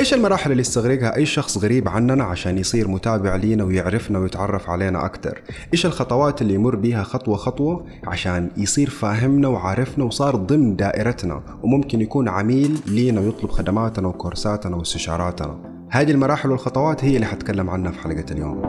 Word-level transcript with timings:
إيش 0.00 0.14
المراحل 0.14 0.50
اللي 0.50 0.60
يستغرقها 0.60 1.16
أي 1.16 1.26
شخص 1.26 1.58
غريب 1.58 1.88
عننا 1.88 2.24
عشان 2.24 2.58
يصير 2.58 2.88
متابع 2.88 3.36
لينا 3.36 3.64
ويعرفنا 3.64 4.18
ويتعرف 4.18 4.70
علينا 4.70 5.04
أكثر 5.04 5.42
إيش 5.72 5.86
الخطوات 5.86 6.42
اللي 6.42 6.54
يمر 6.54 6.76
بيها 6.76 7.02
خطوة 7.02 7.36
خطوة 7.36 7.86
عشان 8.06 8.50
يصير 8.56 8.90
فاهمنا 8.90 9.48
وعارفنا 9.48 10.04
وصار 10.04 10.36
ضمن 10.36 10.76
دائرتنا 10.76 11.42
وممكن 11.62 12.00
يكون 12.00 12.28
عميل 12.28 12.78
لينا 12.86 13.20
ويطلب 13.20 13.50
خدماتنا 13.50 14.08
وكورساتنا 14.08 14.76
واستشاراتنا؟ 14.76 15.58
هذه 15.90 16.10
المراحل 16.10 16.50
والخطوات 16.50 17.04
هي 17.04 17.14
اللي 17.14 17.26
حتكلم 17.26 17.70
عنها 17.70 17.92
في 17.92 17.98
حلقة 17.98 18.24
اليوم. 18.30 18.62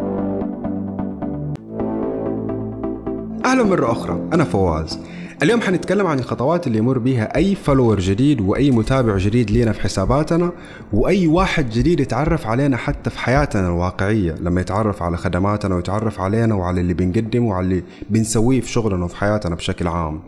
أهلا 3.45 3.63
مرة 3.63 3.91
أخرى. 3.91 4.29
أنا 4.33 4.43
فواز. 4.43 4.99
اليوم 5.43 5.61
حنتكلم 5.61 6.07
عن 6.07 6.19
الخطوات 6.19 6.67
اللي 6.67 6.77
يمر 6.77 6.97
بيها 6.97 7.35
أي 7.35 7.55
follower 7.55 7.99
جديد 7.99 8.41
وأي 8.41 8.71
متابع 8.71 9.17
جديد 9.17 9.51
لينا 9.51 9.71
في 9.71 9.81
حساباتنا 9.81 10.51
وأي 10.93 11.27
واحد 11.27 11.69
جديد 11.69 11.99
يتعرف 11.99 12.47
علينا 12.47 12.77
حتى 12.77 13.09
في 13.09 13.19
حياتنا 13.19 13.67
الواقعية 13.67 14.35
لما 14.41 14.61
يتعرف 14.61 15.03
على 15.03 15.17
خدماتنا 15.17 15.75
ويتعرف 15.75 16.19
علينا 16.19 16.55
وعلى 16.55 16.81
اللي 16.81 16.93
بنقدمه 16.93 17.47
وعلى 17.47 17.63
اللي 17.65 17.83
بنسويه 18.09 18.61
في 18.61 18.69
شغلنا 18.71 19.05
وفي 19.05 19.15
حياتنا 19.15 19.55
بشكل 19.55 19.87
عام. 19.87 20.21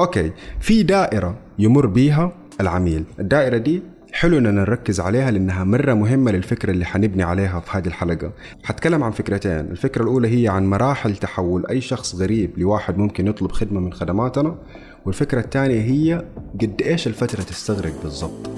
أوكي 0.00 0.32
في 0.60 0.82
دائرة 0.82 1.34
يمر 1.58 1.86
بيها 1.86 2.32
العميل. 2.60 3.04
الدائرة 3.18 3.56
دي 3.56 3.82
حلو 4.14 4.38
إننا 4.38 4.50
نركز 4.50 5.00
عليها 5.00 5.30
لأنها 5.30 5.64
مرة 5.64 5.94
مهمة 5.94 6.30
للفكرة 6.30 6.70
اللي 6.70 6.84
حنبني 6.84 7.22
عليها 7.22 7.60
في 7.60 7.78
هذه 7.78 7.86
الحلقة. 7.86 8.32
حتكلم 8.64 9.04
عن 9.04 9.10
فكرتين. 9.10 9.52
الفكرة 9.52 10.02
الأولى 10.02 10.42
هي 10.42 10.48
عن 10.48 10.66
مراحل 10.66 11.16
تحول 11.16 11.66
أي 11.66 11.80
شخص 11.80 12.14
غريب 12.14 12.58
لواحد 12.58 12.98
ممكن 12.98 13.26
يطلب 13.26 13.52
خدمة 13.52 13.80
من 13.80 13.92
خدماتنا 13.92 14.58
والفكرة 15.06 15.40
الثانية 15.40 15.80
هي 15.80 16.24
قد 16.60 16.82
إيش 16.82 17.06
الفترة 17.06 17.42
تستغرق 17.42 18.02
بالضبط. 18.02 18.50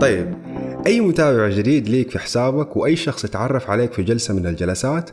طيب 0.00 0.34
أي 0.86 1.00
متابع 1.00 1.48
جديد 1.48 1.88
ليك 1.88 2.10
في 2.10 2.18
حسابك 2.18 2.76
وأي 2.76 2.96
شخص 2.96 3.24
يتعرف 3.24 3.70
عليك 3.70 3.92
في 3.92 4.02
جلسة 4.02 4.34
من 4.34 4.46
الجلسات 4.46 5.10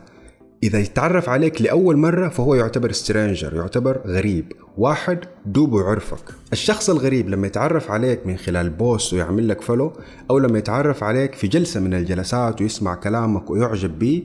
إذا 0.64 0.78
يتعرف 0.78 1.28
عليك 1.28 1.62
لأول 1.62 1.96
مرة 1.96 2.28
فهو 2.28 2.54
يعتبر 2.54 2.92
stranger 2.92 3.56
يعتبر 3.56 4.00
غريب. 4.06 4.52
واحد 4.78 5.18
دوبه 5.46 5.82
يعرفك 5.82 6.34
الشخص 6.52 6.90
الغريب 6.90 7.28
لما 7.28 7.46
يتعرف 7.46 7.90
عليك 7.90 8.26
من 8.26 8.36
خلال 8.36 8.70
post 8.70 9.14
ويعمل 9.14 9.48
لك 9.48 9.60
follow 9.60 9.92
أو 10.30 10.38
لما 10.38 10.58
يتعرف 10.58 11.04
عليك 11.04 11.34
في 11.34 11.46
جلسة 11.46 11.80
من 11.80 11.94
الجلسات 11.94 12.60
ويسمع 12.60 12.94
كلامك 12.94 13.50
ويعجب 13.50 13.98
بيه 13.98 14.22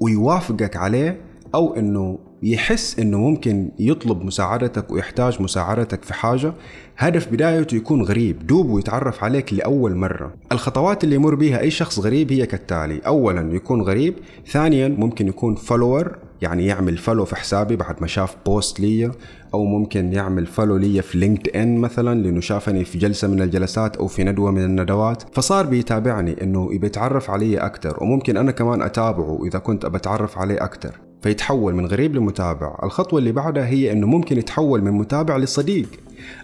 ويوافقك 0.00 0.76
عليه 0.76 1.20
أو 1.54 1.76
أنه 1.76 2.18
يحس 2.42 2.98
إنه 2.98 3.18
ممكن 3.18 3.70
يطلب 3.78 4.24
مساعدتك 4.24 4.90
ويحتاج 4.90 5.42
مساعدتك 5.42 6.04
في 6.04 6.14
حاجة 6.14 6.52
هذا 6.98 7.18
في 7.18 7.32
بدايته 7.32 7.74
يكون 7.74 8.02
غريب 8.02 8.46
دوبه 8.46 8.70
يتعرف 8.70 9.24
عليك 9.24 9.52
لأول 9.52 9.94
مرة. 9.94 10.34
الخطوات 10.52 11.04
اللي 11.04 11.14
يمر 11.14 11.34
بها 11.34 11.60
أي 11.60 11.70
شخص 11.70 11.98
غريب 11.98 12.32
هي 12.32 12.46
كالتالي 12.46 12.98
أولا 12.98 13.54
يكون 13.54 13.82
غريب 13.82 14.14
ثانيا 14.46 14.88
ممكن 14.88 15.28
يكون 15.28 15.54
follower 15.54 16.18
يعني 16.42 16.66
يعمل 16.66 16.98
follow 16.98 17.24
في 17.24 17.36
حسابي 17.36 17.76
بعد 17.76 17.96
ما 18.00 18.06
شاف 18.06 18.36
post 18.46 18.80
لي 18.80 19.10
أو 19.54 19.64
ممكن 19.64 20.12
يعمل 20.12 20.46
follow 20.46 20.76
لي 20.76 21.02
في 21.02 21.18
LinkedIn 21.18 21.78
مثلا 21.78 22.22
لأنه 22.22 22.40
شافني 22.40 22.84
في 22.84 22.98
جلسة 22.98 23.28
من 23.28 23.42
الجلسات 23.42 23.96
أو 23.96 24.06
في 24.06 24.24
ندوة 24.24 24.50
من 24.50 24.64
الندوات. 24.64 25.22
فصار 25.32 25.66
بيتابعني 25.66 26.42
إنه 26.42 26.74
يبي 26.74 26.86
يتعرف 26.86 27.30
علي 27.30 27.58
أكثر 27.58 28.02
وممكن 28.02 28.36
أنا 28.36 28.52
كمان 28.52 28.82
أتابعه 28.82 29.40
إذا 29.46 29.58
كنت 29.58 29.86
بتعرف 29.86 30.38
عليه 30.38 30.64
أكثر 30.64 31.07
فيتحول 31.22 31.74
من 31.74 31.86
غريب 31.86 32.14
لمتابع. 32.14 32.78
الخطوة 32.82 33.18
اللي 33.18 33.32
بعدها 33.32 33.66
هي 33.66 33.92
أنه 33.92 34.06
ممكن 34.06 34.38
يتحول 34.38 34.82
من 34.82 34.92
متابع 34.92 35.36
لصديق. 35.36 35.88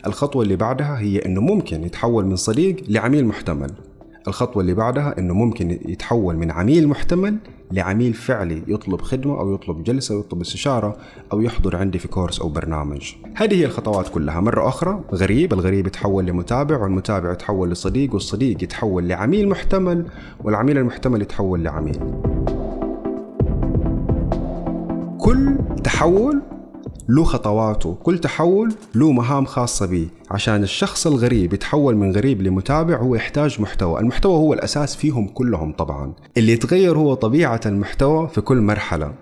الخطوة 0.06 0.42
اللي 0.42 0.56
بعدها 0.56 0.98
هي 0.98 1.18
أنه 1.18 1.40
ممكن 1.40 1.84
يتحول 1.84 2.26
من 2.26 2.36
صديق 2.36 2.76
لعميل 2.88 3.26
محتمل. 3.26 3.70
الخطوة 4.28 4.62
اللي 4.62 4.74
بعدها 4.74 5.18
أنه 5.18 5.34
ممكن 5.34 5.70
يتحول 5.70 6.36
من 6.36 6.50
عميل 6.50 6.88
محتمل 6.88 7.36
لعميل 7.72 8.14
فعلي 8.14 8.62
يطلب 8.66 9.00
خدمة 9.00 9.40
أو 9.40 9.54
يطلب 9.54 9.84
جلسة 9.84 10.14
أو 10.14 10.20
يطلب 10.20 10.40
استشارة 10.40 10.96
أو 11.32 11.40
يحضر 11.40 11.76
عندي 11.76 11.98
في 11.98 12.08
كورس 12.08 12.40
أو 12.40 12.48
برنامج. 12.48 13.12
هذه 13.34 13.54
هي 13.54 13.64
الخطوات 13.64 14.08
كلها. 14.08 14.40
مرة 14.40 14.68
أخرى 14.68 15.00
غريب 15.14 15.52
الغريب 15.52 15.86
يتحول 15.86 16.26
لمتابع 16.26 16.82
والمتابع 16.82 17.32
يتحول 17.32 17.70
لصديق 17.70 18.14
والصديق 18.14 18.62
يتحول 18.62 19.08
لعميل 19.08 19.48
محتمل 19.48 20.06
والعميل 20.44 20.78
المحتمل 20.78 21.22
يتحول 21.22 21.64
لعميل. 21.64 22.00
تحول 25.94 26.42
له 27.08 27.24
خطواته. 27.24 27.96
كل 28.02 28.18
تحول 28.18 28.74
له 28.94 29.12
مهام 29.12 29.44
خاصة 29.44 29.86
به. 29.86 30.08
عشان 30.30 30.62
الشخص 30.62 31.06
الغريب 31.06 31.52
يتحول 31.52 31.96
من 31.96 32.12
غريب 32.12 32.42
لمتابع 32.42 32.96
هو 32.96 33.14
يحتاج 33.14 33.60
محتوى. 33.60 34.00
المحتوى 34.00 34.36
هو 34.36 34.54
الأساس 34.54 34.96
فيهم 34.96 35.28
كلهم 35.28 35.72
طبعا. 35.72 36.12
اللي 36.36 36.52
يتغير 36.52 36.98
هو 36.98 37.14
طبيعة 37.14 37.60
المحتوى 37.66 38.28
في 38.28 38.40
كل 38.40 38.60
مرحلة. 38.60 39.12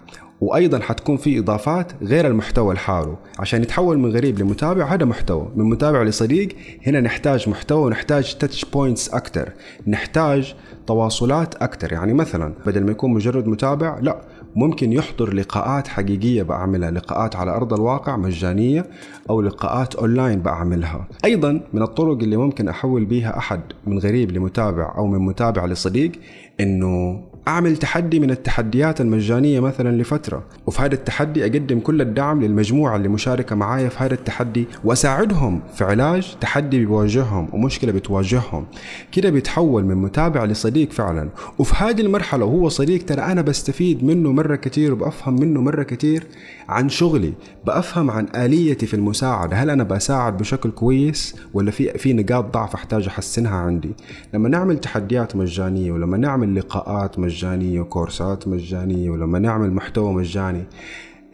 وأيضا 0.41 0.81
حتكون 0.81 1.16
في 1.16 1.38
إضافات 1.38 1.93
غير 2.03 2.27
المحتوى 2.27 2.75
لحاله. 2.75 3.16
عشان 3.39 3.62
يتحول 3.62 3.99
من 3.99 4.10
غريب 4.10 4.39
لمتابع 4.39 4.94
هذا 4.94 5.04
محتوى. 5.04 5.49
من 5.56 5.65
متابع 5.65 6.03
لصديق 6.03 6.49
هنا 6.87 7.00
نحتاج 7.00 7.49
محتوى 7.49 7.87
ونحتاج 7.87 8.34
تاتش 8.34 8.65
بوينتس 8.65 9.09
أكثر 9.09 9.53
نحتاج 9.87 10.54
تواصلات 10.87 11.54
أكثر 11.54 11.93
يعني 11.93 12.15
مثلا 12.15 12.54
بدل 12.66 12.84
ما 12.84 12.91
يكون 12.91 13.12
مجرد 13.12 13.47
متابع 13.47 13.99
لا. 14.03 14.21
ممكن 14.56 14.92
يحضر 14.92 15.34
لقاءات 15.34 15.88
حقيقية 15.88 16.42
بعملها 16.42 16.90
لقاءات 16.90 17.36
على 17.36 17.50
أرض 17.50 17.72
الواقع 17.72 18.16
مجانية 18.16 18.86
أو 19.30 19.40
لقاءات 19.40 19.94
أونلاين 19.94 20.40
بعملها. 20.40 21.08
أيضا 21.24 21.60
من 21.72 21.82
الطرق 21.82 22.18
اللي 22.18 22.36
ممكن 22.36 22.68
أحول 22.68 23.04
بيها 23.04 23.38
أحد 23.38 23.60
من 23.86 23.98
غريب 23.98 24.32
لمتابع 24.32 24.94
أو 24.98 25.06
من 25.06 25.18
متابع 25.18 25.66
لصديق 25.66 26.12
إنه 26.60 27.22
أعمل 27.48 27.76
تحدي 27.76 28.20
من 28.20 28.30
التحديات 28.30 29.00
المجانية 29.00 29.60
مثلا 29.60 30.02
لفترة 30.02 30.44
وفي 30.66 30.82
هذا 30.82 30.94
التحدي 30.94 31.42
أقدم 31.42 31.80
كل 31.80 32.00
الدعم 32.00 32.42
للمجموعة 32.42 32.96
اللي 32.96 33.08
مشاركة 33.08 33.56
معايا 33.56 33.88
في 33.88 34.04
هذا 34.04 34.14
التحدي 34.14 34.66
وأساعدهم 34.84 35.60
في 35.74 35.84
علاج 35.84 36.36
تحدي 36.41 36.78
بيواجههم 36.78 37.48
ومشكلة 37.52 37.92
بتواجههم. 37.92 38.66
كده 39.12 39.30
بيتحول 39.30 39.84
من 39.84 39.94
متابع 39.94 40.44
لصديق 40.44 40.92
فعلا. 40.92 41.28
وفي 41.58 41.74
هذه 41.84 42.00
المرحلة 42.00 42.44
وهو 42.44 42.68
صديق 42.68 43.04
ترى 43.04 43.22
أنا 43.22 43.42
بستفيد 43.42 44.04
منه 44.04 44.32
مرة 44.42 44.56
كتير 44.56 44.92
وبأفهم 44.92 45.34
منه 45.41 45.60
مرة 45.60 45.82
كتير 45.82 46.26
عن 46.69 46.88
شغلي. 46.88 47.32
بأفهم 47.66 48.10
عن 48.10 48.26
آليتي 48.36 48.86
في 48.86 48.94
المساعدة. 48.94 49.56
هل 49.56 49.70
أنا 49.70 49.84
بساعد 49.84 50.36
بشكل 50.36 50.70
كويس 50.70 51.36
ولا 51.54 51.70
في 51.70 51.98
في 51.98 52.12
نقاط 52.12 52.54
ضعف 52.54 52.75
أحتاج 52.75 53.06
أحسنها 53.06 53.56
عندي؟ 53.56 53.91
لما 54.34 54.48
نعمل 54.48 54.78
تحديات 54.78 55.36
مجانية 55.36 55.92
ولما 55.92 56.16
نعمل 56.16 56.54
لقاءات 56.56 57.19
مجانية 57.19 57.80
وكورسات 57.80 58.48
مجانية 58.48 59.10
ولما 59.10 59.38
نعمل 59.38 59.72
محتوى 59.72 60.12
مجاني 60.12 60.64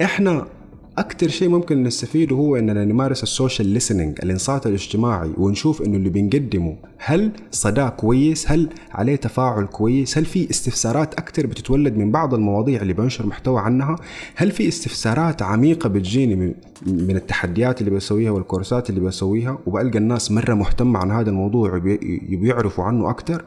إحنا 0.02 0.46
أكثر 0.98 1.28
شيء 1.28 1.48
ممكن 1.48 1.82
نستفيده 1.82 2.36
هو 2.36 2.56
إننا 2.56 2.84
نمارس 2.84 3.22
السوشيال 3.22 3.68
ليسننج 3.68 4.18
الإنصات 4.22 4.66
الاجتماعي 4.66 5.30
ونشوف 5.36 5.82
إنه 5.82 5.96
اللي 5.96 6.08
بنقدمه 6.10 6.76
هل 6.98 7.32
صدى 7.50 7.88
كويس؟ 7.88 8.50
هل 8.50 8.68
عليه 8.90 9.16
تفاعل 9.16 9.66
كويس؟ 9.66 10.18
هل 10.18 10.24
في 10.24 10.50
استفسارات 10.50 11.14
أكثر 11.14 11.46
بتتولد 11.46 11.96
من 11.96 12.10
بعض 12.10 12.34
المواضيع 12.34 12.82
اللي 12.82 12.92
بنشر 12.92 13.26
محتوى 13.26 13.60
عنها؟ 13.60 13.96
هل 14.34 14.50
في 14.50 14.68
استفسارات 14.68 15.42
عميقة 15.42 15.88
بتجيني 15.88 16.54
من, 16.86 17.16
التحديات 17.16 17.80
اللي 17.80 17.90
بسويها 17.90 18.30
والكورسات 18.30 18.90
اللي 18.90 19.00
بسويها؟ 19.00 19.58
وبلقى 19.66 19.98
الناس 19.98 20.30
مرة 20.30 20.54
مهتمة 20.54 20.98
عن 20.98 21.10
هذا 21.10 21.30
الموضوع 21.30 21.76
يبيعرفوا 21.76 22.48
يعرفوا 22.48 22.84
عنه 22.84 23.10
أكثر 23.10 23.44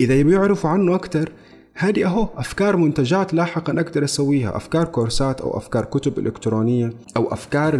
إذا 0.00 0.14
يبيعرفوا 0.14 0.46
يعرفوا 0.46 0.70
عنه 0.70 0.94
أكثر 0.94 1.32
هذه 1.78 2.04
أهو 2.04 2.28
أفكار 2.36 2.76
منتجات 2.76 3.34
لاحقا 3.34 3.80
أقدر 3.80 4.04
أسويها. 4.04 4.56
أفكار 4.56 4.84
كورسات 4.84 5.40
أو 5.40 5.56
أفكار 5.56 5.84
كتب 5.84 6.18
إلكترونية 6.18 6.92
أو 7.16 7.32
أفكار 7.32 7.76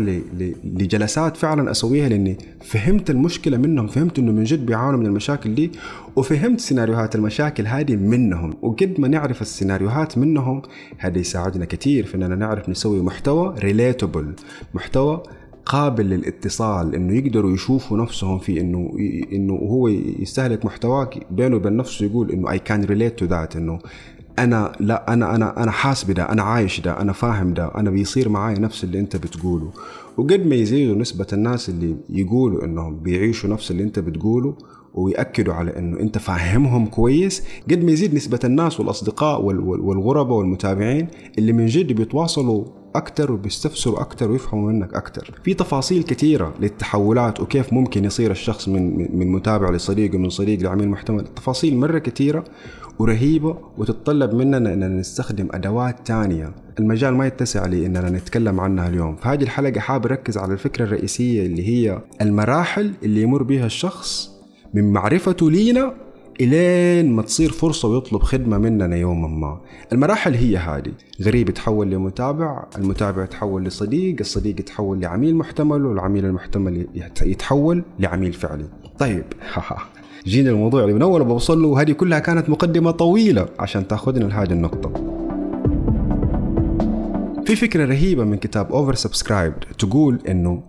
لجلسات 0.64 1.36
فعلا 1.36 1.70
أسويها 1.70 2.08
لأني 2.08 2.38
فهمت 2.64 3.10
المشكلة 3.10 3.56
منهم 3.56 3.86
فهمت 3.86 4.18
إنه 4.18 4.32
من 4.32 4.44
جد 4.44 4.66
بيعانوا 4.66 5.00
من 5.00 5.06
المشاكل 5.06 5.54
دي 5.54 5.72
وفهمت 6.16 6.60
سيناريوهات 6.60 7.14
المشاكل 7.14 7.66
هذه 7.66 7.96
منهم. 7.96 8.54
وقد 8.62 8.94
ما 8.98 9.08
نعرف 9.08 9.42
السيناريوهات 9.42 10.18
منهم 10.18 10.62
هذا 10.98 11.18
يساعدنا 11.18 11.64
كثير 11.64 12.06
في 12.06 12.14
إننا 12.14 12.34
نعرف 12.36 12.68
نسوي 12.68 13.00
محتوى 13.00 13.54
relatable 13.58 14.32
محتوى 14.74 15.22
قابل 15.66 16.04
للاتصال 16.06 16.94
إنه 16.94 17.14
يقدروا 17.14 17.50
يشوفوا 17.50 17.98
نفسهم 17.98 18.38
في 18.38 18.60
إنه 18.60 18.92
إنه 19.32 19.54
هو 19.54 19.88
يستهلك 19.88 20.64
محتواك 20.64 21.26
بينه 21.30 21.56
وبين 21.56 21.76
نفسه 21.76 22.06
يقول 22.06 22.30
إنه 22.30 22.50
I 22.50 22.58
can 22.58 22.84
relate 22.84 23.18
to 23.18 23.24
that 23.26 23.56
إنه 23.56 23.78
أنا 24.38 24.72
لا 24.80 25.12
أنا 25.12 25.34
أنا 25.34 25.62
أنا 25.62 25.70
حاس 25.70 26.04
بده 26.04 26.22
أنا 26.32 26.42
عايش 26.42 26.80
ده 26.80 27.00
أنا 27.00 27.12
فاهم 27.12 27.54
ده 27.54 27.70
أنا 27.74 27.90
بيصير 27.90 28.28
معي 28.28 28.54
نفس 28.54 28.84
اللي 28.84 29.00
أنت 29.00 29.16
بتقوله. 29.16 29.70
وقد 30.16 30.46
ما 30.46 30.54
يزيدوا 30.54 30.96
نسبة 30.96 31.26
الناس 31.32 31.68
اللي 31.68 31.96
يقولوا 32.10 32.64
إنهم 32.64 32.96
بيعيشوا 32.98 33.50
نفس 33.50 33.70
اللي 33.70 33.82
أنت 33.82 33.98
بتقوله 33.98 34.54
ويأكدوا 34.94 35.54
على 35.54 35.78
إنه 35.78 36.00
أنت 36.00 36.18
فاهمهم 36.18 36.86
كويس 36.86 37.42
قد 37.70 37.84
ما 37.84 37.92
يزيد 37.92 38.14
نسبة 38.14 38.40
الناس 38.44 38.80
والأصدقاء 38.80 39.42
والغرباء 39.44 40.38
والمتابعين 40.38 41.08
اللي 41.38 41.52
من 41.52 41.66
جد 41.66 41.92
بيتواصلوا 41.92 42.64
أكثر 42.96 43.32
وبيستفسروا 43.32 44.00
أكثر 44.00 44.30
ويفهموا 44.30 44.72
منك 44.72 44.94
أكثر 44.94 45.30
في 45.44 45.54
تفاصيل 45.54 46.02
كثيرة 46.02 46.54
للتحولات 46.60 47.40
وكيف 47.40 47.72
ممكن 47.72 48.04
يصير 48.04 48.30
الشخص 48.30 48.68
من 48.68 49.18
من 49.18 49.32
متابع 49.32 49.70
لصديق 49.70 50.14
ومن 50.14 50.28
صديق 50.28 50.60
لعميل 50.60 50.88
محتوى 50.88 51.24
تفاصيل 51.36 51.76
مرة 51.76 51.98
كثيرة 51.98 52.44
ورهيبة 52.98 53.58
وتتطلب 53.78 54.34
مننا 54.34 54.56
اننا 54.74 54.88
نستخدم 54.88 55.48
أدوات 55.50 56.06
تانية. 56.06 56.54
المجال 56.78 57.14
ما 57.14 57.26
يتسع 57.26 57.66
لي 57.66 57.86
اننا 57.86 58.10
نتكلم 58.10 58.60
عنها 58.60 58.88
اليوم. 58.88 59.16
فهذه 59.16 59.42
الحلقة 59.42 59.80
حابب 59.80 60.06
أركز 60.06 60.38
على 60.38 60.52
الفكرة 60.52 60.84
الرئيسية 60.84 61.46
اللي 61.46 61.68
هي 61.68 61.98
المراحل 62.20 62.92
اللي 63.02 63.22
يمر 63.22 63.42
بها 63.42 63.66
الشخص 63.66 64.30
من 64.74 64.92
معرفته 64.92 65.50
لينا 65.50 66.05
إلين 66.40 67.12
ما 67.12 67.22
تصير 67.22 67.52
فرصة 67.52 67.88
ويطلب 67.88 68.22
خدمة 68.22 68.58
مننا 68.58 68.96
يوما 68.96 69.28
ما. 69.28 69.60
المراحل 69.92 70.34
هي 70.34 70.56
هذه. 70.56 70.92
غريب 71.22 71.48
يتحول 71.48 71.90
لمتابع 71.90 72.64
المتابع 72.78 73.24
يتحول 73.24 73.64
لصديق 73.64 74.16
الصديق 74.20 74.60
يتحول 74.60 75.00
لعميل 75.00 75.36
محتمل 75.36 75.86
والعميل 75.86 76.24
المحتمل 76.24 76.86
يتحول 77.22 77.82
لعميل 77.98 78.32
فعلي. 78.32 78.64
طيب 78.98 79.24
جينا 80.26 80.50
الموضوع 80.50 80.82
اللي 80.82 80.94
من 80.94 81.02
أول 81.02 81.24
بوصل 81.24 81.62
له 81.62 81.68
وهذه 81.68 81.92
كلها 81.92 82.18
كانت 82.18 82.48
مقدمة 82.48 82.90
طويلة 82.90 83.48
عشان 83.58 83.88
تأخذنا 83.88 84.24
لهذه 84.24 84.52
النقطة. 84.52 84.92
في 87.46 87.56
فكرة 87.56 87.84
رهيبة 87.84 88.24
من 88.24 88.36
كتاب 88.36 88.72
اوفر 88.72 88.94
تقول 89.78 90.18
إنه 90.28 90.62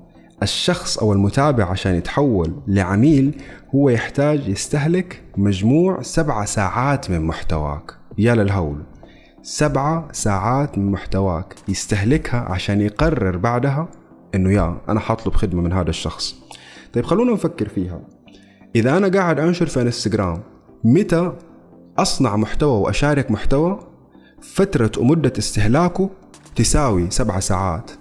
الشخص 0.44 0.98
أو 0.98 1.14
المتابع 1.14 1.66
عشان 1.66 1.96
يتحول 1.96 2.56
لعميل 2.68 3.42
هو 3.76 3.90
يحتاج 3.90 4.48
يستهلك 4.48 5.24
مجموع 5.38 6.02
سبعة 6.02 6.46
ساعات 6.46 7.12
من 7.12 7.22
محتواك. 7.22 7.92
يا 8.18 8.36
للهول. 8.36 8.84
سبعة 9.42 10.08
ساعات 10.12 10.78
من 10.78 10.92
محتواك. 10.92 11.56
يستهلكها 11.68 12.40
عشان 12.40 12.82
يقرر 12.82 13.38
بعدها 13.38 13.88
إنه 14.36 14.52
يا 14.52 14.78
أنا 14.90 15.00
حطلب 15.00 15.34
خدمة 15.34 15.62
من 15.62 15.74
هذا 15.74 15.90
الشخص. 15.90 16.36
طيب 16.94 17.06
خلونا 17.06 17.34
نفكر 17.34 17.70
فيها. 17.70 18.02
إذا 18.76 18.98
أنا 18.98 19.08
قاعد 19.08 19.40
أنشر 19.40 19.66
في 19.66 19.82
إنستغرام 19.82 20.44
متى 20.84 21.32
أصنع 21.98 22.36
محتوى 22.36 22.82
وأشارك 22.82 23.32
محتوى؟ 23.32 23.80
فترة 24.42 24.92
ومدة 24.98 25.34
استهلاكه 25.38 26.10
تساوي 26.56 27.10
سبعة 27.10 27.40
ساعات. 27.40 27.92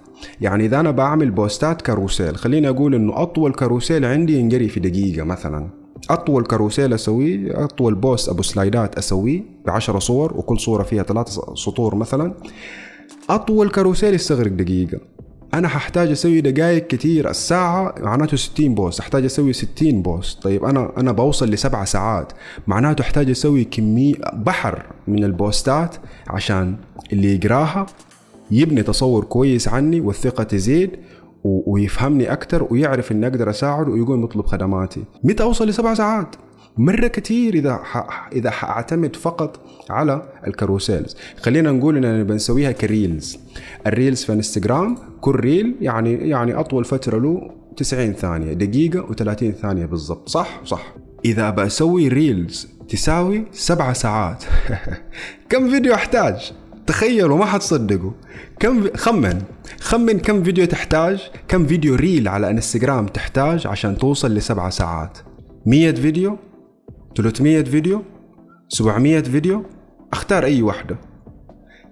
يعني 0.41 0.65
إذا 0.65 0.79
أنا 0.79 0.91
بعمل 0.91 1.31
post 1.31 1.71
ات 1.71 1.81
carousel 1.81 2.35
خليني 2.35 2.69
أقول 2.69 2.95
إنه 2.95 3.21
أطول 3.21 3.53
carousel 3.53 4.05
عندي 4.05 4.39
ينقري 4.39 4.69
في 4.69 4.79
دقيقة 4.79 5.23
مثلا. 5.23 5.69
أطول 6.09 6.43
carousel 6.43 6.93
أسويه 6.93 7.63
أطول 7.63 7.95
post 7.95 8.29
أبو 8.29 8.41
slide 8.41 8.88
ات 8.88 8.97
أسويه 8.97 9.43
ب 9.65 9.69
10 9.69 9.99
صور 9.99 10.37
وكل 10.37 10.59
صورة 10.59 10.83
فيها 10.83 11.03
ثلاثة 11.03 11.55
سطور 11.55 11.95
مثلا. 11.95 12.33
أطول 13.29 13.69
carousel 13.69 14.13
يستغرق 14.13 14.51
دقيقة. 14.51 14.99
أنا 15.53 15.67
ححتاج 15.67 16.11
أسوي 16.11 16.41
دقائق 16.41 16.87
كثير 16.87 17.29
الساعة 17.29 17.95
معناته 17.99 18.37
60 18.37 18.75
post 18.75 18.99
أحتاج 18.99 19.25
أسوي 19.25 19.53
60 19.53 20.01
post. 20.01 20.43
طيب 20.43 20.63
أنا 20.65 20.91
أنا 20.97 21.11
بوصل 21.11 21.49
لسبع 21.49 21.85
ساعات 21.85 22.33
معناته 22.67 23.01
أحتاج 23.01 23.29
أسوي 23.29 23.63
كمية 23.63 24.15
بحر 24.33 24.85
من 25.07 25.23
ال 25.23 25.35
post 25.35 25.83
ات 25.83 25.95
عشان 26.27 26.75
اللي 27.13 27.35
يقراها 27.35 27.85
يبني 28.51 28.83
تصور 28.83 29.23
كويس 29.23 29.67
عني 29.67 30.01
والثقة 30.01 30.43
تزيد 30.43 30.91
ويفهمني 31.43 32.33
أكثر 32.33 32.67
ويعرف 32.71 33.11
إني 33.11 33.27
أقدر 33.27 33.49
أساعده 33.49 33.91
ويقوم 33.91 34.23
يطلب 34.23 34.45
خدماتي. 34.45 35.03
متى 35.23 35.43
أوصل 35.43 35.67
لسبع 35.67 35.93
ساعات؟ 35.93 36.35
مرة 36.77 37.07
كثير 37.07 37.53
إذا 37.53 37.79
ح... 37.83 38.27
إذا 38.33 38.49
حأعتمد 38.49 39.15
فقط 39.15 39.59
على 39.89 40.21
ال 40.47 40.53
carousels. 40.53 41.15
خلينا 41.41 41.71
نقول 41.71 41.97
إننا 41.97 42.23
بنسويها 42.23 42.71
ك 42.71 42.80
reels. 42.80 43.37
ال 43.87 43.93
reels 43.93 44.23
في 44.23 44.33
إنستغرام 44.33 44.97
كل 45.21 45.35
reel 45.35 45.75
يعني 45.81 46.13
يعني 46.29 46.53
أطول 46.53 46.85
فترة 46.85 47.19
له 47.19 47.51
90 47.77 48.13
ثانية 48.13 48.53
دقيقة 48.53 49.07
و30 49.07 49.61
ثانية 49.61 49.85
بالضبط. 49.85 50.29
صح؟ 50.29 50.61
صح. 50.65 50.95
إذا 51.25 51.49
بسوي 51.49 52.07
reels 52.07 52.67
تساوي 52.89 53.45
سبع 53.51 53.93
ساعات. 53.93 54.43
كم 55.49 55.69
فيديو 55.69 55.93
أحتاج؟ 55.93 56.53
تخيلوا 56.87 57.37
ما 57.37 57.45
حتصدقوا. 57.45 58.11
كم 58.59 58.87
خمن. 58.95 59.41
خمن 59.79 60.19
كم 60.19 60.43
فيديو 60.43 60.65
تحتاج. 60.65 61.29
كم 61.47 61.67
فيديو 61.67 61.95
reel 61.95 62.27
على 62.27 62.49
انستغرام 62.49 63.05
تحتاج 63.07 63.67
عشان 63.67 63.97
توصل 63.97 64.35
لسبعة 64.35 64.69
ساعات. 64.69 65.17
مية 65.65 65.91
فيديو. 65.91 66.37
300 67.17 67.63
فيديو. 67.63 68.03
700 68.69 69.21
فيديو. 69.21 69.65
أختار 70.13 70.43
أي 70.43 70.61
واحدة 70.61 70.97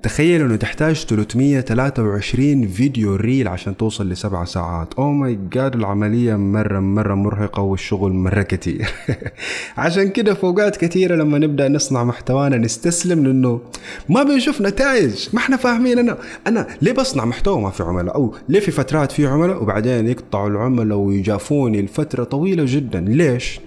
تخيل 0.05 0.41
إنه 0.41 0.55
تحتاج 0.55 1.05
323 1.05 2.67
فيديو 2.67 3.15
reel 3.15 3.47
عشان 3.47 3.77
توصل 3.77 4.09
لسبع 4.09 4.45
ساعات. 4.45 4.93
oh 4.93 5.11
my 5.11 5.39
god 5.51 5.75
العملية 5.75 6.35
مرة 6.35 6.79
مرة 6.79 7.13
مرهقة 7.13 7.61
والشغل 7.61 8.11
مرة 8.11 8.41
كتير. 8.41 8.87
عشان 9.77 10.09
كده 10.09 10.33
في 10.33 10.43
اوقات 10.43 10.77
كثيرة 10.77 11.15
لما 11.15 11.37
نبدأ 11.37 11.69
نصنع 11.69 12.03
محتوانا 12.03 12.57
نستسلم 12.57 13.25
لأنه 13.25 13.61
ما 14.09 14.23
بنشوف 14.23 14.61
نتائج. 14.61 15.29
ما 15.33 15.39
إحنا 15.39 15.57
فاهمين 15.57 15.99
أنا 15.99 16.17
أنا 16.47 16.67
ليه 16.81 16.91
بصنع 16.91 17.25
محتوى 17.25 17.61
ما 17.61 17.69
في 17.69 17.83
عملاء؟ 17.83 18.15
أو 18.15 18.35
ليه 18.49 18.59
في 18.59 18.71
فترات 18.71 19.11
في 19.11 19.27
عملاء 19.27 19.63
وبعدين 19.63 20.07
يقطعوا 20.07 20.49
العملاء 20.49 20.97
ويجافوني 20.97 21.81
لفترة 21.81 22.23
طويلة 22.23 22.63
جدا؟ 22.67 22.99
ليش؟ 22.99 23.59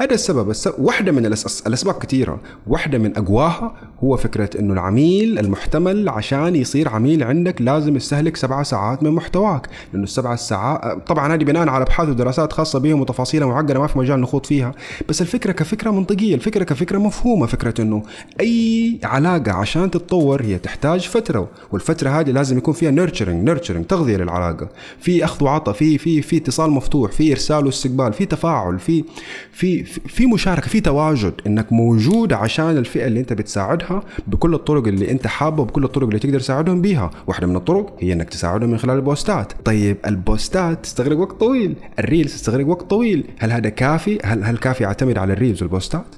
هذا 0.00 0.14
السبب. 0.14 0.50
السبب 0.50 0.74
واحدة 0.78 1.12
من 1.12 1.26
الأس... 1.26 1.66
الأسباب 1.66 1.94
كثيرة. 1.94 2.40
واحدة 2.66 2.98
من 2.98 3.16
أقواها 3.16 3.74
هو 4.04 4.16
فكرة 4.16 4.50
أنه 4.58 4.72
العميل 4.72 5.38
المحتمل 5.38 6.08
عشان 6.08 6.56
يصير 6.56 6.88
عميل 6.88 7.22
عندك 7.22 7.62
لازم 7.62 7.96
يستهلك 7.96 8.36
سبعة 8.36 8.62
ساعات 8.62 9.02
من 9.02 9.10
محتواك. 9.10 9.68
لأنه 9.92 10.04
السبعة 10.04 10.36
ساعات 10.36 11.08
طبعا 11.08 11.34
هذه 11.34 11.44
بناء 11.44 11.68
على 11.68 11.84
أبحاث 11.84 12.08
ودراسات 12.08 12.52
خاصة 12.52 12.78
بهم 12.78 13.00
وتفاصيلها 13.00 13.48
معقدة 13.48 13.80
ما 13.80 13.86
في 13.86 13.98
مجال 13.98 14.20
نخوض 14.20 14.46
فيها. 14.46 14.72
بس 15.08 15.22
الفكرة 15.22 15.52
كفكرة 15.52 15.90
منطقية. 15.90 16.34
الفكرة 16.34 16.64
كفكرة 16.64 16.98
مفهومة. 16.98 17.46
فكرة 17.46 17.82
أنه 17.82 18.02
أي 18.40 18.98
علاقة 19.04 19.52
عشان 19.52 19.90
تتطور 19.90 20.42
هي 20.42 20.58
تحتاج 20.58 21.08
فترة. 21.08 21.48
والفترة 21.72 22.10
هذه 22.10 22.30
لازم 22.30 22.58
يكون 22.58 22.74
فيها 22.74 22.90
nurturing 22.90 23.44
nurturing 23.44 23.84
تغذية 23.86 24.16
للعلاقة. 24.16 24.68
في 25.00 25.24
أخذ 25.24 25.44
وعطاء 25.44 25.74
في 25.74 25.98
في 25.98 26.22
في 26.22 26.36
اتصال 26.36 26.70
مفتوح 26.70 27.12
في 27.12 27.32
إرسال 27.32 27.66
واستقبال 27.66 28.12
في 28.12 28.26
تفاعل 28.26 28.78
في 28.78 29.04
في 29.52 29.87
في 29.88 30.26
مشاركة 30.26 30.68
في 30.68 30.80
تواجد 30.80 31.32
إنك 31.46 31.72
موجود 31.72 32.32
عشان 32.32 32.76
الفئة 32.76 33.06
اللي 33.06 33.20
أنت 33.20 33.32
بتساعدها 33.32 34.02
بكل 34.26 34.54
الطرق 34.54 34.86
اللي 34.86 35.10
أنت 35.10 35.26
حابه 35.26 35.62
وبكل 35.62 35.84
الطرق 35.84 36.06
اللي 36.06 36.18
تقدر 36.18 36.40
تساعدهم 36.40 36.80
بيها. 36.80 37.10
واحدة 37.26 37.46
من 37.46 37.56
الطرق 37.56 37.96
هي 38.00 38.12
إنك 38.12 38.28
تساعدهم 38.28 38.70
من 38.70 38.78
خلال 38.78 38.96
البوستات. 38.96 39.52
طيب 39.64 39.96
البوستات 40.06 40.82
تستغرق 40.82 41.18
وقت 41.18 41.40
طويل. 41.40 41.76
ال 41.98 42.04
reels 42.04 42.32
تستغرق 42.32 42.66
وقت 42.66 42.90
طويل. 42.90 43.24
هل 43.38 43.52
هذا 43.52 43.68
كافي؟ 43.68 44.18
هل 44.24 44.44
هل 44.44 44.56
كافي 44.58 44.84
أعتمد 44.84 45.18
على 45.18 45.32
ال 45.32 45.37
reels 45.37 45.62
والبوستات؟ 45.62 46.14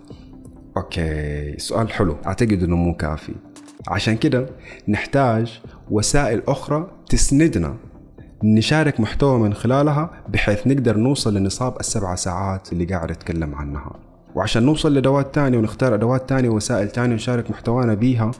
أوكي 0.76 1.54
سؤال 1.58 1.92
حلو. 1.92 2.16
أعتقد 2.26 2.62
إنه 2.62 2.76
مو 2.76 2.94
كافي. 2.94 3.32
عشان 3.88 4.16
كده 4.16 4.46
نحتاج 4.88 5.60
وسائل 5.90 6.42
أخرى 6.48 6.90
تسندنا 7.08 7.76
نشارك 8.44 9.00
محتوى 9.00 9.38
من 9.38 9.54
خلالها 9.54 10.10
بحيث 10.28 10.66
نقدر 10.66 10.96
نوصل 10.96 11.34
لنصاب 11.34 11.80
السبع 11.80 12.14
ساعات 12.14 12.72
اللي 12.72 12.84
قاعد 12.84 13.10
أتكلم 13.10 13.54
عنها. 13.54 13.92
وعشان 14.34 14.62
نوصل 14.62 14.94
لأدوات 14.94 15.34
تانية 15.34 15.58
ونختار 15.58 15.94
أدوات 15.94 16.28
تانية 16.28 16.48
ووسائل 16.48 16.88
تانية 16.88 17.12
ونشارك 17.12 17.50
محتوانا 17.50 17.94
بيها 17.94 18.30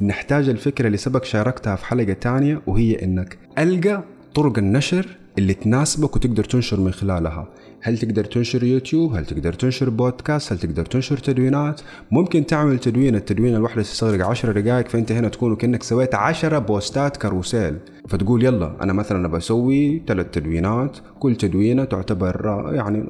نحتاج 0.00 0.48
الفكرة 0.48 0.86
اللي 0.86 0.98
سبق 0.98 1.24
شاركتها 1.24 1.76
في 1.76 1.86
حلقة 1.86 2.12
تانية 2.12 2.62
وهي 2.66 3.04
إنك 3.04 3.38
ألقى 3.58 4.02
طرق 4.34 4.58
النشر 4.58 5.06
اللي 5.38 5.54
تناسبك 5.54 6.16
وتقدر 6.16 6.44
تنشر 6.44 6.80
من 6.80 6.92
خلالها. 6.92 7.48
هل 7.84 7.98
تقدر 7.98 8.24
تنشر 8.24 8.64
يوتيوب؟ 8.64 9.14
هل 9.14 9.26
تقدر 9.26 9.52
تنشر 9.52 9.90
بودكاست؟ 9.90 10.52
هل 10.52 10.58
تقدر 10.58 10.84
تنشر 10.86 11.16
تدوينات؟ 11.16 11.80
ممكن 12.10 12.46
تعمل 12.46 12.78
تدوين. 12.78 13.14
التدوين 13.14 13.54
الواحدة 13.54 13.82
تستغرق 13.82 14.26
10 14.26 14.52
دقائق 14.52 14.88
فأنت 14.88 15.12
هنا 15.12 15.28
تكون 15.28 15.56
كأنك 15.56 15.82
سويت 15.82 16.14
10 16.14 16.58
بوستات 16.58 17.16
carousel. 17.16 17.78
فتقول 18.08 18.44
يلا 18.44 18.76
أنا 18.82 18.92
مثلا 18.92 19.28
بسوي 19.28 20.02
ثلاث 20.06 20.26
تدوينات. 20.30 20.96
كل 21.20 21.36
تدوينة 21.36 21.84
تعتبر 21.84 22.70
يعني 22.74 23.04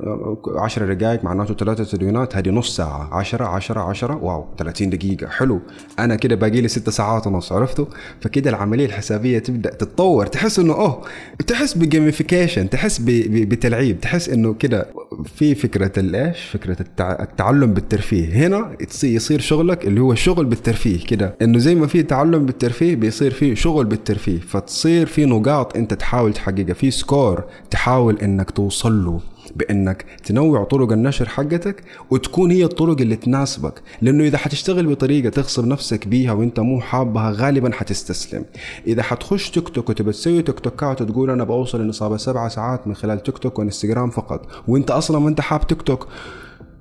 10 0.57 0.95
دقائق 0.95 1.25
معناته 1.25 1.55
ثلاثة 1.55 1.85
تدوينات. 1.85 2.37
هذه 2.37 2.51
نص 2.51 2.77
ساعة. 2.77 3.15
10 3.15 3.45
10 3.45 3.81
10 3.81 4.17
wow 4.17 4.47
30 4.59 4.91
دقيقة. 4.91 5.29
حلو. 5.29 5.61
أنا 5.99 6.17
كده 6.17 6.35
باقي 6.35 6.61
لي 6.61 6.69
6 6.69 6.91
ساعات 6.93 7.27
ونص 7.27 7.53
عرفتوا؟ 7.53 7.87
فكده 8.21 8.51
العملية 8.51 8.87
الحسابية 8.87 9.39
تبدأ 9.39 9.71
تتطور. 9.71 10.27
تحس 10.27 10.59
إنه 10.59 10.75
أوه 10.75 11.03
تحس 11.47 11.75
ب 11.75 11.82
gamification 11.82 12.71
تحس 12.71 12.99
بتلعيب. 13.03 14.01
تحس 14.01 14.29
إنه 14.29 14.55
كده 14.63 14.87
في 15.25 15.55
فكرة 15.55 15.93
الإيش؟ 15.99 16.45
فكرة 16.45 16.77
التعلم 17.01 17.75
بالترفيه. 17.75 18.33
هنا 18.33 18.77
يصير 19.05 19.41
شغلك 19.41 19.87
اللي 19.87 20.01
هو 20.01 20.15
شغل 20.15 20.45
بالترفيه 20.45 21.07
كده. 21.07 21.35
إنه 21.43 21.59
زي 21.59 21.75
ما 21.75 21.87
في 21.87 22.03
تعلم 22.03 22.47
بالترفيه 22.47 22.97
بيصير 22.97 23.31
في 23.31 23.57
شغل 23.57 23.85
بالترفيه. 23.85 24.41
فتصير 24.41 25.07
في 25.07 25.25
نقاط 25.25 25.77
أنت 25.77 25.95
تحاول 25.95 26.33
تحققها 26.33 26.75
في 26.75 26.91
score 26.91 27.45
تحاول 27.71 28.19
إنك 28.19 28.51
توصل 28.51 29.05
له. 29.05 29.21
بأنك 29.57 30.05
تنوع 30.25 30.65
طرق 30.65 30.93
النشر 30.93 31.29
حقتك 31.29 31.85
وتكون 32.11 32.51
هي 32.51 32.65
الطرق 32.65 33.01
اللي 33.01 33.17
تناسبك. 33.17 33.83
لأنه 34.03 34.25
إذا 34.25 34.39
حتشتغل 34.39 34.87
بطريقة 34.87 35.29
تغصب 35.29 35.67
نفسك 35.67 36.09
بيها 36.09 36.33
وأنت 36.33 36.61
مو 36.61 36.81
حابها 36.81 37.31
غالبا 37.31 37.73
حتستسلم. 37.73 38.45
إذا 38.87 39.03
حتخش 39.03 39.51
تيك 39.51 39.69
توك 39.69 39.91
وتبى 39.91 40.13
تسوي 40.13 40.43
تيك 40.43 40.61
توكات 40.61 41.03
وتقول 41.03 41.31
أنا 41.31 41.45
بوصل 41.45 41.81
لنصابه 41.81 42.17
سبعة 42.17 42.49
ساعات 42.49 42.87
من 42.87 42.95
خلال 42.95 43.23
تيك 43.23 43.39
توك 43.39 43.59
وإنستغرام 43.59 44.11
فقط 44.11 44.47
وأنت 44.69 44.91
أصلا 44.91 45.19
ما 45.19 45.29
أنت 45.29 45.41
حاب 45.41 45.67
تيك 45.67 45.83
توك 45.83 46.09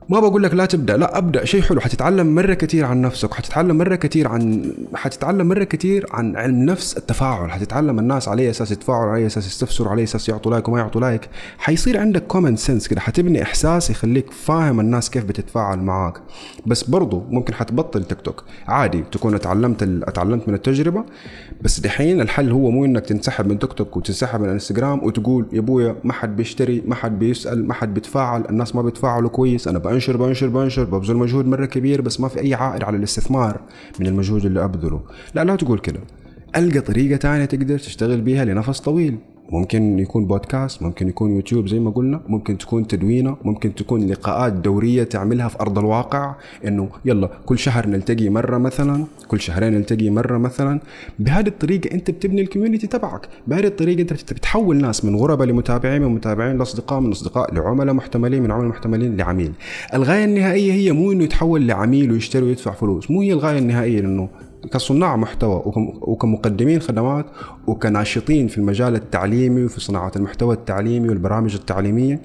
ما 0.10 0.20
بقول 0.20 0.44
لك 0.44 0.54
لا 0.54 0.66
تبدأ 0.66 0.98
لا 0.98 1.18
أبدأ. 1.18 1.46
شيء 1.46 1.62
حلو 1.62 1.80
حتتعلم 1.82 2.36
مرة 2.36 2.54
كثير 2.54 2.86
عن 2.86 3.02
نفسك 3.02 3.32
وحتتعلم 3.32 3.78
مرة 3.78 3.96
كثير 3.96 4.28
عن 4.28 4.74
حتتعلم 4.96 5.48
مرة 5.48 5.64
كثير 5.64 6.06
عن 6.12 6.36
علم 6.36 6.66
نفس 6.66 6.98
التفاعل. 6.98 7.52
حتتعلم 7.52 8.00
الناس 8.00 8.28
على 8.28 8.42
أي 8.42 8.50
أساس 8.50 8.72
يتفاعلوا 8.72 9.12
على 9.12 9.22
أي 9.22 9.26
أساس 9.26 9.48
يستفسروا 9.48 9.92
على 9.92 10.00
أي 10.00 10.04
أساس 10.04 10.30
يعطوا 10.30 10.52
like 10.52 10.68
وما 10.68 10.80
يعطوا 10.80 11.02
like 11.02 11.30
حيصير 11.58 11.98
عندك 11.98 12.24
common 12.28 12.56
sense 12.56 12.88
كده 12.88 13.02
حتبني 13.02 13.44
إحساس 13.44 13.90
يخليك 13.90 14.32
فاهم 14.32 14.80
الناس 14.80 15.10
كيف 15.10 15.26
بتتفاعل 15.26 15.80
معاك. 15.80 16.14
بس 16.66 16.84
برضو 16.84 17.24
ممكن 17.30 17.54
حتبطل 17.54 18.04
تيك 18.04 18.22
توك. 18.22 18.44
عادي 18.68 19.04
تكون 19.12 19.36
اتعلمت 19.36 19.84
اتعلمت 19.84 20.48
من 20.48 20.54
التجربة 20.54 21.04
بس 21.62 21.80
دحين 21.80 22.22
الحل 22.22 22.52
هو 22.52 22.72
مو 22.72 22.86
إنك 22.86 23.06
تنسحب 23.06 23.48
من 23.48 23.60
تيك 23.60 23.74
توك 23.74 23.98
وتنسحب 23.98 24.40
من 24.40 24.46
الإنستغرام 24.46 25.04
وتقول 25.04 25.46
يا 25.54 25.60
أبويا 25.60 25.96
ما 26.04 26.14
حد 26.14 26.36
بيشتري 26.36 26.84
ما 26.86 26.96
حد 26.96 27.20
بيسأل 27.20 27.68
ما 27.68 27.74
حد 27.74 27.94
بيتفاعل 27.94 28.44
الناس 28.50 28.76
ما 28.76 28.82
بيتفاعلوا 28.82 29.30
كويس 29.30 29.68
أنا 29.68 29.80
بنشر 29.92 30.18
بنشر 30.18 30.48
بنشر 30.48 30.84
ببذل 30.84 31.16
مجهود 31.16 31.48
مرة 31.48 31.66
كبير 31.66 32.02
بس 32.02 32.20
ما 32.20 32.28
في 32.28 32.42
أي 32.42 32.54
عائد 32.54 32.84
على 32.84 32.98
الاستثمار 32.98 33.62
من 34.00 34.08
المجهود 34.08 34.46
اللي 34.46 34.64
أبذله. 34.64 35.02
لا 35.36 35.44
لا 35.44 35.56
تقول 35.56 35.80
كده. 35.80 36.00
ألقى 36.56 36.80
طريقة 36.80 37.18
تانية 37.18 37.46
تقدر 37.46 37.80
تشتغل 37.80 38.22
بيها 38.22 38.46
لنفس 38.46 38.80
طويل. 38.80 39.18
ممكن 39.52 40.00
يكون 40.00 40.26
بودكاست 40.26 40.82
ممكن 40.84 41.10
يكون 41.10 41.36
يوتيوب 41.36 41.68
زي 41.68 41.80
ما 41.80 41.92
قلنا 41.92 42.22
ممكن 42.28 42.58
تكون 42.58 42.88
تدوينة 42.88 43.38
ممكن 43.44 43.76
تكون 43.76 44.08
لقاءات 44.08 44.54
دورية 44.54 45.04
تعملها 45.04 45.48
في 45.48 45.60
أرض 45.62 45.80
الواقع 45.80 46.36
إنه 46.68 46.90
يلا 47.06 47.30
كل 47.46 47.60
شهر 47.60 47.88
نلتقي 47.88 48.30
مرة 48.30 48.58
مثلا 48.58 49.06
كل 49.28 49.40
شهرين 49.40 49.74
نلتقي 49.74 50.10
مرة 50.10 50.38
مثلا. 50.38 50.80
بهذه 51.20 51.48
الطريقة 51.48 51.94
أنت 51.94 52.12
بتبني 52.12 52.42
الكوميونتي 52.42 52.88
تبعك. 52.88 53.28
بهذه 53.48 53.66
الطريقة 53.68 54.02
أنت 54.02 54.34
بتحول 54.34 54.78
ناس 54.78 55.06
من 55.06 55.16
غرباء 55.16 55.48
لمتابعين 55.48 56.02
من 56.02 56.08
متابعين 56.08 56.58
لأصدقاء 56.58 57.00
من 57.00 57.12
أصدقاء 57.12 57.54
لعملاء 57.54 57.94
محتملين 57.96 58.44
من 58.44 58.52
عملاء 58.52 58.70
محتملين 58.70 59.18
لعميل. 59.18 59.52
الغاية 59.94 60.26
النهائية 60.26 60.74
هي 60.74 60.92
مو 60.92 61.12
إنه 61.12 61.24
يتحول 61.24 61.68
لعميل 61.68 62.12
ويشتري 62.12 62.44
ويدفع 62.46 62.72
فلوس 62.72 63.12
مو 63.12 63.22
هي 63.22 63.34
الغاية 63.34 63.60
النهائية 63.60 64.02
لأنه 64.02 64.30
كصناع 64.72 65.16
محتوى 65.16 65.64
وكمقدمين 66.02 66.80
خدمات 66.82 67.26
وكناشطين 67.68 68.48
في 68.48 68.58
المجال 68.58 68.96
التعليمي 68.96 69.64
وفي 69.64 69.82
صناعة 69.82 70.12
المحتوى 70.16 70.56
التعليمي 70.56 71.10
والبرامج 71.10 71.56
التعليمية. 71.56 72.22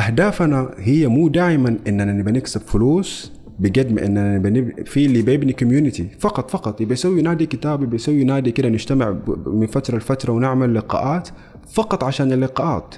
أهدافنا 0.00 0.70
هي 0.78 1.06
مو 1.06 1.28
دائما 1.28 1.76
إننا 1.88 2.12
نبى 2.12 2.30
نكسب 2.30 2.60
فلوس 2.60 3.32
بقد 3.58 3.92
ما 3.92 4.06
إننا 4.06 4.72
في 4.84 5.06
اللي 5.06 5.22
بيبني 5.22 5.52
كوميونتي 5.52 6.08
فقط 6.18 6.50
فقط. 6.50 6.80
يبي 6.80 6.92
يسوي 6.92 7.22
نادي 7.22 7.46
كتاب 7.46 7.82
يبي 7.82 7.96
يسوي 7.96 8.24
نادي 8.24 8.50
كده 8.50 8.68
نجتمع 8.68 9.16
من 9.46 9.66
فترة 9.66 9.96
لفترة 9.96 10.32
ونعمل 10.32 10.74
لقاءات 10.74 11.28
فقط 11.72 12.04
عشان 12.04 12.32
اللقاءات 12.32 12.94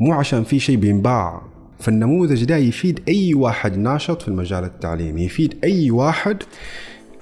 مو 0.00 0.12
عشان 0.12 0.44
في 0.44 0.58
شيء 0.58 0.76
بينباع. 0.76 1.42
فالنموذج 1.78 2.44
ده 2.44 2.56
يفيد 2.56 3.00
أي 3.08 3.34
واحد 3.34 3.78
ناشط 3.78 4.22
في 4.22 4.28
المجال 4.28 4.64
التعليمي 4.64 5.24
يفيد 5.24 5.54
أي 5.64 5.90
واحد 5.90 6.36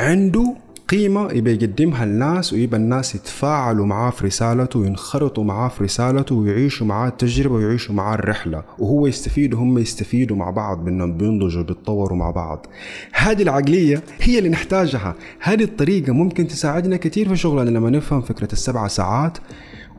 عنده 0.01 0.55
قيمة 0.89 1.33
يبي 1.33 1.53
يقدمها 1.53 2.05
الناس 2.05 2.53
ويبى 2.53 2.77
الناس 2.77 3.15
يتفاعلوا 3.15 3.87
معاه 3.87 4.11
في 4.11 4.27
رسالته 4.27 4.79
وينخرطوا 4.79 5.45
معاه 5.45 5.69
في 5.69 5.85
رسالته 5.85 6.35
ويعيشوا 6.35 6.87
معاه 6.87 7.09
التجربة 7.09 7.55
ويعيشوا 7.55 7.95
معاه 7.95 8.15
الرحلة. 8.15 8.63
وهو 8.79 9.07
يستفيد 9.07 9.55
وهم 9.55 9.79
يستفيدوا 9.79 10.37
مع 10.37 10.51
بعض 10.51 10.85
بأنهم 10.85 11.17
بينضجوا 11.17 11.63
بيتطوروا 11.63 12.19
مع 12.19 12.31
بعض. 12.31 12.67
هذه 13.13 13.43
العقلية 13.43 14.03
هي 14.21 14.39
اللي 14.39 14.49
نحتاجها. 14.49 15.15
هذه 15.41 15.65
الطريقة 15.65 16.13
ممكن 16.13 16.47
تساعدنا 16.47 16.97
كثير 16.97 17.29
في 17.29 17.37
شغلنا. 17.37 17.71
لما 17.71 17.91
نفهم 17.91 18.21
فكرة 18.21 18.53
السبعة 18.53 18.89
ساعات 18.89 19.39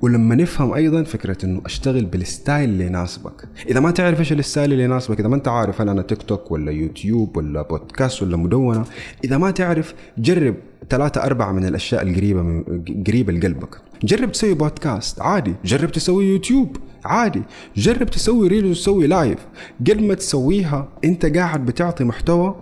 ولما 0.02 0.36
نفهم 0.36 0.74
أيضا 0.74 1.04
فكرة 1.04 1.46
إنه 1.46 1.62
أشتغل 1.66 2.06
بال 2.06 2.24
style 2.24 2.70
اللي 2.70 2.86
يناسبك. 2.86 3.48
إذا 3.70 3.80
ما 3.80 3.92
تعرف 3.92 4.20
إيش 4.20 4.32
ال 4.34 4.40
style 4.40 4.72
اللي 4.74 4.84
يناسبك 4.84 5.20
إذا 5.20 5.28
ما 5.28 5.36
أنت 5.36 5.48
عارف 5.48 5.82
هل 5.82 5.90
أنا 5.90 6.02
تيك 6.02 6.24
توك 6.24 6.52
ولا 6.52 6.72
يوتيوب 6.72 7.38
ولا 7.38 7.62
بودكاست 7.62 8.24
ولا 8.24 8.38
مدونة 8.38 8.86
إذا 9.24 9.38
ما 9.38 9.52
تعرف 9.52 9.94
جرب 10.18 10.56
ثلاثة 10.90 11.24
أربعة 11.24 11.52
من 11.52 11.66
الأشياء 11.66 12.02
القريبة 12.02 12.42
من 12.42 12.84
قريبة 13.08 13.34
لقلبك. 13.34 13.82
جرب 14.04 14.32
تسوي 14.32 14.54
بودكاست 14.54 15.22
عادي. 15.22 15.56
جرب 15.66 15.92
تسوي 15.92 16.26
يوتيوب 16.26 16.78
عادي. 17.06 17.42
جرب 17.76 18.10
تسوي 18.10 18.48
reels 18.48 18.70
وتسوي 18.70 19.08
live. 19.08 19.48
قبل 19.80 20.08
ما 20.08 20.14
تسويها 20.14 20.88
أنت 21.04 21.26
قاعد 21.26 21.66
بتعطي 21.66 22.04
محتوى 22.04 22.56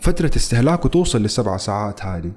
فترة 0.00 0.30
استهلاكه 0.36 0.88
توصل 0.88 1.22
للسبع 1.22 1.56
ساعات 1.56 2.04
هذه. 2.04 2.32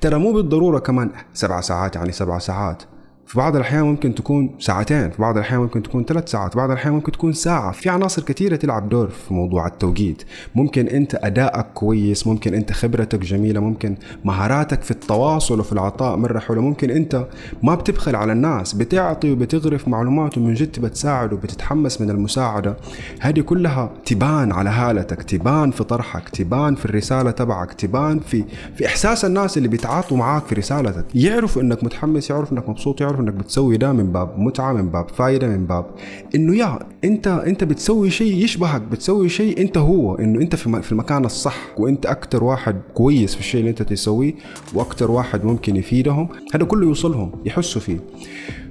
ترى 0.00 0.18
مو 0.18 0.32
بالضرورة 0.32 0.78
كمان 0.78 1.10
سبع 1.32 1.60
ساعات 1.60 1.96
يعني 1.96 2.12
سبع 2.12 2.38
ساعات. 2.38 2.82
في 3.28 3.38
بعض 3.38 3.56
الأحيان 3.56 3.82
ممكن 3.82 4.14
تكون 4.14 4.50
ساعتين 4.58 5.10
في 5.10 5.22
بعض 5.22 5.36
الأحيان 5.36 5.60
ممكن 5.60 5.82
تكون 5.82 6.04
ثلاث 6.04 6.30
ساعات 6.30 6.52
في 6.52 6.58
بعض 6.58 6.70
الأحيان 6.70 6.94
ممكن 6.94 7.12
تكون 7.12 7.32
ساعة. 7.32 7.72
في 7.72 7.88
عناصر 7.88 8.22
كثيرة 8.22 8.56
تلعب 8.56 8.88
دور 8.88 9.08
في 9.08 9.34
موضوع 9.34 9.66
التوقيت. 9.66 10.22
ممكن 10.54 10.86
أنت 10.86 11.14
أدائك 11.14 11.66
كويس 11.74 12.26
ممكن 12.26 12.54
أنت 12.54 12.72
خبرتك 12.72 13.18
جميلة 13.18 13.60
ممكن 13.60 13.96
مهاراتك 14.24 14.82
في 14.82 14.90
التواصل 14.90 15.60
وفي 15.60 15.72
العطاء 15.72 16.16
مرة 16.16 16.38
حلوة. 16.38 16.62
ممكن 16.62 16.90
أنت 16.90 17.26
ما 17.62 17.74
بتبخل 17.74 18.16
على 18.16 18.32
الناس 18.32 18.72
بتعطي 18.72 19.32
وبتغرف 19.32 19.88
معلومات 19.88 20.38
ومن 20.38 20.54
جد 20.54 20.80
بتساعد 20.80 21.32
وبتتحمس 21.32 22.00
من 22.00 22.10
المساعدة. 22.10 22.76
هذه 23.20 23.40
كلها 23.40 23.90
تبان 24.04 24.52
على 24.52 24.70
هالتك 24.70 25.22
تبان 25.22 25.70
في 25.70 25.84
طرحك 25.84 26.28
تبان 26.28 26.74
في 26.74 26.84
الرسالة 26.84 27.30
تبعك 27.30 27.72
تبان 27.72 28.18
في 28.18 28.44
في 28.76 28.86
إحساس 28.86 29.24
الناس 29.24 29.56
اللي 29.56 29.68
بيتعاطوا 29.68 30.16
معاك 30.16 30.44
في 30.44 30.54
رسالتك. 30.54 31.04
يعرفوا 31.14 31.62
أنك 31.62 31.84
متحمس 31.84 32.30
يعرفوا 32.30 32.58
أنك 32.58 32.68
مبسوط 32.68 33.00
يعرفوا 33.00 33.17
تعرف 33.18 33.28
إنك 33.28 33.34
بتسوي 33.34 33.76
ده 33.76 33.92
من 33.92 34.12
باب 34.12 34.38
متعة 34.38 34.72
من 34.72 34.88
باب 34.88 35.08
فايدة 35.08 35.48
من 35.48 35.66
باب 35.66 35.86
إنه 36.34 36.56
يا 36.56 36.78
أنت 37.04 37.26
أنت 37.26 37.64
بتسوي 37.64 38.10
شيء 38.10 38.44
يشبهك 38.44 38.82
بتسوي 38.82 39.28
شيء 39.28 39.60
أنت 39.60 39.78
هو 39.78 40.14
إنه 40.14 40.40
أنت 40.40 40.56
في 40.56 40.92
المكان 40.92 41.24
الصح 41.24 41.56
وأنت 41.78 42.06
أكثر 42.06 42.44
واحد 42.44 42.76
كويس 42.94 43.34
في 43.34 43.40
الشيء 43.40 43.60
اللي 43.60 43.70
أنت 43.70 43.82
تسويه 43.82 44.34
وأكثر 44.74 45.10
واحد 45.10 45.44
ممكن 45.44 45.76
يفيدهم. 45.76 46.28
هذا 46.54 46.64
كله 46.64 46.86
يوصلهم 46.86 47.32
يحسوا 47.44 47.80
فيه. 47.80 48.00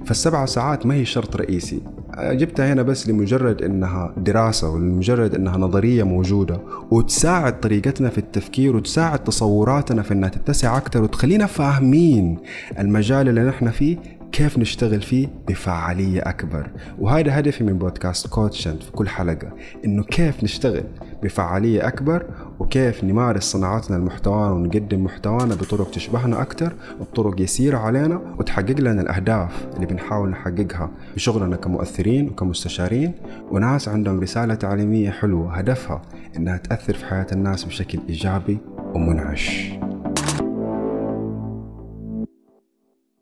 فالسبع 0.04 0.46
ساعات 0.46 0.86
ما 0.86 0.94
هي 0.94 1.04
شرط 1.04 1.36
رئيسي. 1.36 1.80
جبتها 2.18 2.72
هنا 2.72 2.82
بس 2.82 3.08
لمجرد 3.08 3.62
إنها 3.62 4.14
دراسة 4.16 4.70
ولمجرد 4.70 5.34
إنها 5.34 5.56
نظرية 5.56 6.02
موجودة 6.02 6.60
وتساعد 6.90 7.60
طريقتنا 7.60 8.08
في 8.08 8.18
التفكير 8.18 8.76
وتساعد 8.76 9.24
تصوراتنا 9.24 10.02
في 10.02 10.14
إنها 10.14 10.28
تتسع 10.28 10.76
أكثر 10.76 11.02
وتخلينا 11.02 11.46
فاهمين 11.46 12.38
المجال 12.78 13.28
اللي 13.28 13.44
نحن 13.44 13.70
فيه. 13.70 14.17
كيف 14.32 14.58
نشتغل 14.58 15.02
فيه 15.02 15.28
بفعالية 15.48 16.20
أكبر. 16.20 16.70
وهذا 16.98 17.38
هدفي 17.38 17.64
من 17.64 17.78
بودكاست 17.78 18.26
كوتشنت 18.26 18.82
في 18.82 18.92
كل 18.92 19.08
حلقة 19.08 19.52
إنه 19.84 20.02
كيف 20.02 20.44
نشتغل 20.44 20.84
بفعالية 21.22 21.88
أكبر 21.88 22.26
وكيف 22.58 23.04
نمارس 23.04 23.42
صناعتنا 23.42 23.96
المحتوى 23.96 24.50
ونقدم 24.50 25.04
محتوانا 25.04 25.54
بطرق 25.54 25.90
تشبهنا 25.90 26.42
أكثر 26.42 26.72
وبطرق 27.00 27.40
يسيرة 27.40 27.78
علينا 27.78 28.20
وتحقق 28.38 28.80
لنا 28.80 29.02
الأهداف 29.02 29.66
اللي 29.74 29.86
بنحاول 29.86 30.30
نحققها 30.30 30.90
بشغلنا 31.14 31.56
كمؤثرين 31.56 32.28
وكمستشارين. 32.28 33.12
وناس 33.50 33.88
عندهم 33.88 34.20
رسالة 34.20 34.54
تعليمية 34.54 35.10
حلوة 35.10 35.54
هدفها 35.54 36.02
إنها 36.36 36.56
تأثر 36.56 36.94
في 36.94 37.06
حياة 37.06 37.26
الناس 37.32 37.64
بشكل 37.64 37.98
إيجابي 38.08 38.58
ومنعش. 38.94 39.72